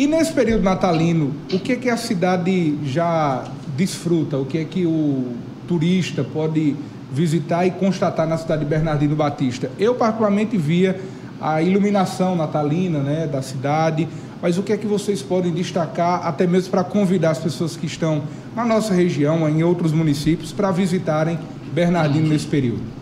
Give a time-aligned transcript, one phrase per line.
[0.00, 3.44] E nesse período natalino, o que é que a cidade já
[3.76, 4.38] desfruta?
[4.38, 5.34] O que é que o
[5.68, 6.74] turista pode
[7.12, 9.70] visitar e constatar na cidade de Bernardino Batista?
[9.78, 10.98] Eu particularmente via
[11.38, 14.08] a iluminação natalina, né, da cidade,
[14.40, 17.84] mas o que é que vocês podem destacar, até mesmo para convidar as pessoas que
[17.84, 18.22] estão
[18.56, 21.38] na nossa região, em outros municípios, para visitarem
[21.74, 22.99] Bernardino nesse período?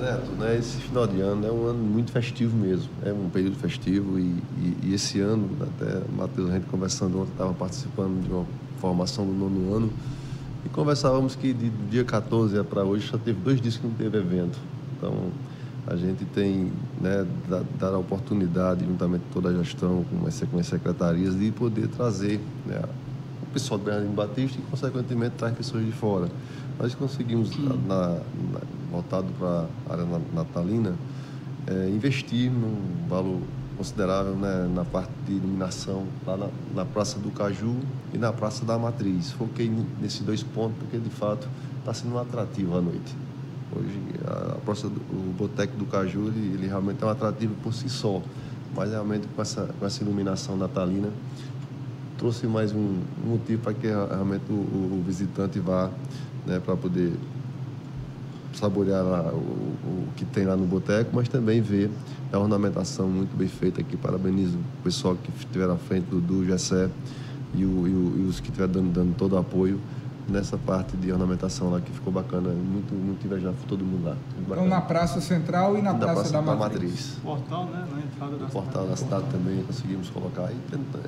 [0.00, 3.56] Neto, né, esse final de ano é um ano muito festivo mesmo, é um período
[3.56, 8.32] festivo e, e, e esse ano, até Matheus, a gente conversando ontem, estava participando de
[8.32, 8.46] uma
[8.80, 9.92] formação do nono ano
[10.64, 14.18] e conversávamos que de, dia 14 para hoje só teve dois dias que não teve
[14.18, 14.58] evento.
[14.96, 15.30] Então,
[15.86, 16.70] a gente tem,
[17.00, 17.26] né,
[17.78, 21.88] dar a oportunidade, juntamente com toda a gestão, com as, com as secretarias, de poder
[21.88, 22.80] trazer né,
[23.42, 26.28] o pessoal do Bernardino Batista e, consequentemente, traz pessoas de fora.
[26.78, 27.80] Nós conseguimos, hum.
[27.86, 28.60] na, na,
[28.90, 30.94] voltado para a área natalina,
[31.66, 33.40] é, investir num valor
[33.76, 37.76] considerável né, na parte de iluminação, lá na, na, Praça do Caju
[38.12, 39.30] e na Praça da Matriz.
[39.32, 39.70] Foquei
[40.00, 41.48] nesses dois pontos porque, de fato,
[41.78, 43.14] está sendo um atrativo à noite.
[43.76, 47.54] Hoje, a, a praça do, o Boteco do Caju, ele, ele, realmente é um atrativo
[47.62, 48.20] por si só,
[48.74, 51.10] mas realmente com essa, com essa iluminação natalina,
[52.18, 55.88] trouxe mais um, motivo para que realmente o, o, visitante vá
[56.44, 57.12] né, para poder
[58.52, 61.90] saborear lá, o, o, que tem lá no boteco, mas também ver
[62.32, 63.96] a ornamentação muito bem feita aqui.
[63.96, 66.90] Parabenizo o pessoal que estiver à frente do, Gessé
[67.54, 69.80] e, o, e, e os que estiveram dando, dando todo o apoio
[70.28, 74.16] nessa parte de ornamentação lá que ficou bacana, muito, muito invejado por todo mundo lá.
[74.38, 76.82] Então na Praça Central e na Praça, praça, da, da Matriz.
[76.82, 77.18] Matriz.
[77.22, 77.88] Portal, né?
[77.90, 78.88] Na entrada da o portal cidade.
[78.88, 80.50] da cidade também conseguimos colocar.
[80.52, 80.56] E,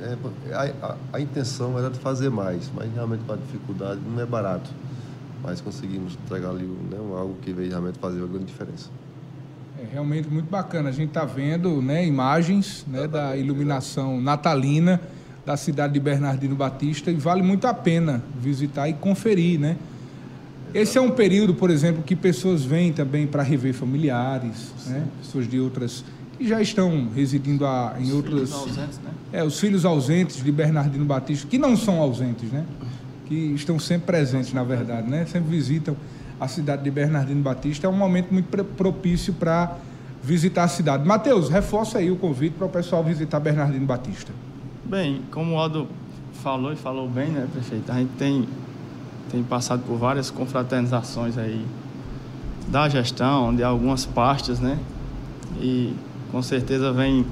[0.00, 4.20] é, a, a, a, intenção era de fazer mais, mas realmente com a dificuldade não
[4.20, 4.70] é barato.
[5.42, 8.90] Mas conseguimos entregar ali né, algo que veio realmente fazer uma grande diferença.
[9.78, 10.90] É realmente muito bacana.
[10.90, 15.00] A gente está vendo né, imagens né, da iluminação natalina
[15.44, 19.76] da cidade de Bernardino Batista e vale muito a pena visitar e conferir, né?
[20.72, 25.04] Esse é um período, por exemplo, que pessoas vêm também para rever familiares, né?
[25.20, 26.04] pessoas de outras
[26.38, 28.50] que já estão residindo a, em os outras.
[28.50, 29.10] Filhos ausentes, né?
[29.30, 32.64] É, os filhos ausentes de Bernardino Batista, que não são ausentes, né?
[33.26, 35.26] Que estão sempre presentes, na verdade, né?
[35.26, 35.94] Sempre visitam
[36.40, 37.86] a cidade de Bernardino Batista.
[37.86, 39.76] É um momento muito propício para
[40.22, 41.06] visitar a cidade.
[41.06, 44.32] Mateus, reforça aí o convite para o pessoal visitar Bernardino Batista.
[44.90, 45.86] Bem, como o Aldo
[46.42, 47.92] falou e falou bem, né, prefeito?
[47.92, 48.44] A gente tem,
[49.30, 51.64] tem passado por várias confraternizações aí
[52.66, 54.76] da gestão, de algumas pastas, né?
[55.60, 55.94] E
[56.32, 57.24] com certeza vem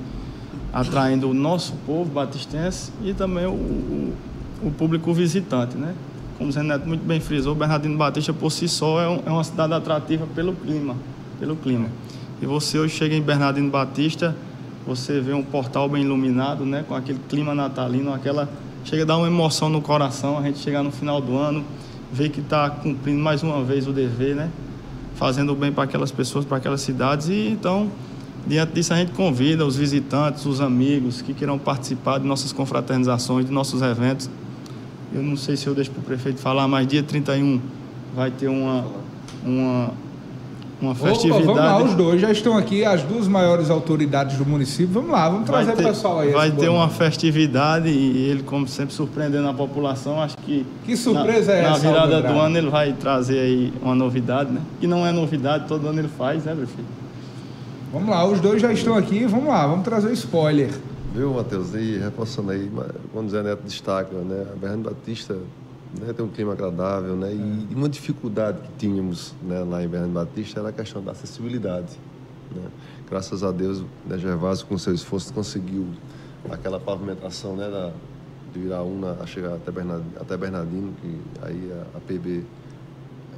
[0.73, 4.15] atraindo o nosso povo batistense e também o, o,
[4.63, 5.97] o público visitante, né?
[6.39, 9.31] Como o Zé Neto muito bem frisou, Bernardino Batista por si só é, um, é
[9.33, 10.95] uma cidade atrativa pelo clima,
[11.41, 11.89] pelo clima.
[12.41, 14.37] E você hoje chega em Bernardino Batista,
[14.89, 18.49] você vê um portal bem iluminado, né, com aquele clima natalino, aquela
[18.85, 21.63] chega a dar uma emoção no coração, a gente chegar no final do ano,
[22.11, 24.51] ver que está cumprindo mais uma vez o dever, né,
[25.15, 27.91] fazendo bem para aquelas pessoas, para aquelas cidades e então
[28.47, 33.45] diante disso a gente convida os visitantes, os amigos que queiram participar de nossas confraternizações,
[33.45, 34.31] de nossos eventos.
[35.13, 37.61] Eu não sei se eu deixo para o prefeito falar, mas dia 31
[38.15, 38.87] vai ter uma
[39.45, 39.91] uma
[40.81, 41.43] uma festividade.
[41.45, 44.89] Opa, vamos lá, os dois já estão aqui, as duas maiores autoridades do município.
[44.93, 46.31] Vamos lá, vamos trazer ter, o pessoal aí.
[46.31, 50.21] Vai ter uma festividade e ele, como sempre, surpreendendo a população.
[50.21, 50.65] Acho que.
[50.85, 51.71] Que surpresa na, é essa?
[51.71, 54.61] Na virada do ano ele vai trazer aí uma novidade, né?
[54.81, 56.99] Que não é novidade, todo ano ele faz, né, prefeito?
[57.93, 60.71] Vamos lá, os dois já estão aqui, vamos lá, vamos trazer o spoiler.
[61.15, 61.75] Viu, Matheus?
[61.75, 62.71] E reforçando aí,
[63.13, 64.45] quando o Zé Neto destaca, né?
[64.53, 65.37] A Bernardo Batista
[66.01, 67.33] né, ter um clima agradável, né?
[67.33, 71.13] E, e, uma dificuldade que tínhamos né, lá em Bernardo Batista era a questão da
[71.13, 71.99] acessibilidade.
[72.55, 72.69] Né?
[73.09, 75.87] Graças a Deus, né, Gervásio, com seu esforço, conseguiu
[76.51, 77.93] aquela pavimentação né, da,
[78.53, 82.45] de Iraúna a chegar até Bernardino, até Bernardino que aí a, a PB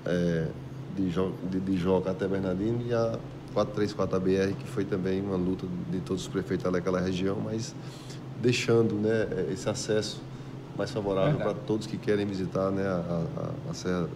[0.06, 0.48] é,
[0.96, 3.18] de, jo, de, de Joca até Bernardino e a
[3.54, 7.74] 434 ABR, que foi também uma luta de todos os prefeitos daquela região, mas
[8.40, 10.20] deixando né, esse acesso
[10.80, 13.24] mais favorável para todos que querem visitar né, a,
[13.66, 14.08] a, a Serra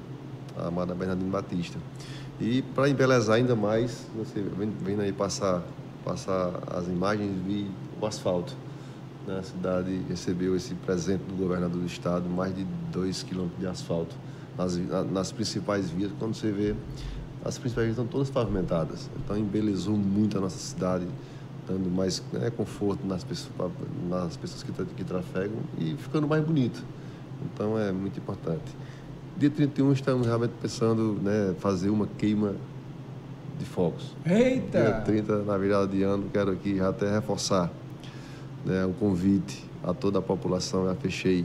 [0.56, 1.78] a Amada Bernardino Batista.
[2.40, 4.40] E para embelezar ainda mais, você
[4.80, 5.62] vem aí passar,
[6.04, 7.70] passar as imagens, vi
[8.00, 8.56] o asfalto.
[9.26, 9.38] Né?
[9.38, 14.16] A cidade recebeu esse presente do governador do estado, mais de 2 quilômetros de asfalto
[14.56, 14.76] nas,
[15.10, 16.12] nas principais vias.
[16.18, 16.74] Quando você vê,
[17.44, 19.10] as principais vias estão todas pavimentadas.
[19.22, 21.06] Então embelezou muito a nossa cidade
[21.66, 23.72] dando mais né, conforto nas pessoas,
[24.08, 26.82] nas pessoas que, que trafegam e ficando mais bonito.
[27.44, 28.76] Então é muito importante.
[29.36, 32.54] Dia 31 estamos realmente pensando né, fazer uma queima
[33.58, 34.14] de fogos.
[34.24, 34.80] Eita!
[34.80, 37.70] Dia 30, na virada de ano, quero aqui até reforçar.
[38.64, 41.44] né, um convite a toda a população, já fechei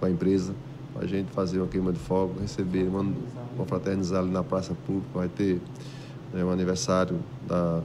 [0.00, 0.54] com a empresa,
[0.94, 3.06] para a gente fazer uma queima de fogo, receber, uma,
[3.54, 5.60] uma fraternizar ali na praça pública, vai ter
[6.32, 7.80] né, um aniversário da,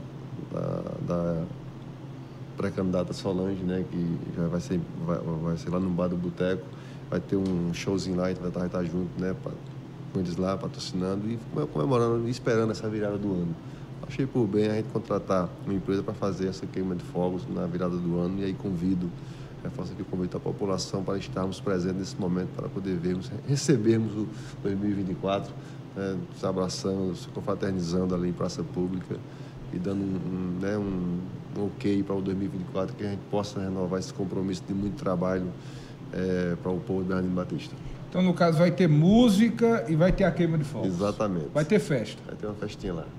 [0.52, 1.44] da, da
[2.58, 6.64] pré-candidata Solange, né, que já vai ser, vai, vai ser lá no Bar do Boteco,
[7.10, 9.52] vai ter um showzinho lá, a gente vai estar, junto, né, pra,
[10.12, 11.40] com eles lá, patrocinando e
[11.72, 13.56] comemorando esperando essa virada do ano.
[14.08, 17.66] Achei por bem a gente contratar uma empresa para fazer essa queima de fogos na
[17.66, 19.10] virada do ano e aí convido,
[19.64, 24.14] reforço aqui o convite à população para estarmos presentes nesse momento, para poder vermos, recebermos
[24.14, 24.28] o
[24.62, 25.52] 2024,
[25.96, 29.16] né, se abraçando, se confraternizando ali em praça pública
[29.74, 31.20] e dando um, né, um
[31.66, 35.48] ok para o 2024, que a gente possa renovar esse compromisso de muito trabalho
[36.12, 37.76] é, para o povo de Bernardino Batista.
[38.10, 40.88] Então, no caso, vai ter música e vai ter a queima de fogos.
[40.88, 41.48] Exatamente.
[41.52, 42.22] Vai ter festa.
[42.28, 43.06] Vai ter uma festinha lá.